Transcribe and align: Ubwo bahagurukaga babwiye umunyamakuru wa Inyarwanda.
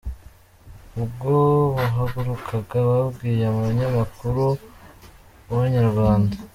Ubwo 1.03 1.31
bahagurukaga 1.75 2.77
babwiye 2.89 3.43
umunyamakuru 3.53 4.43
wa 5.49 5.61
Inyarwanda. 5.67 6.35